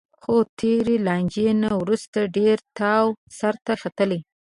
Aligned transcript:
خو 0.21 0.35
د 0.45 0.49
تېرې 0.59 0.95
لانجې 1.07 1.47
نه 1.63 1.69
وروسته 1.81 2.19
ډېر 2.37 2.57
تاو 2.79 3.05
سرته 3.39 3.71
ختلی 3.81 4.19